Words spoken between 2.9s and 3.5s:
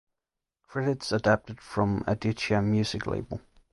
label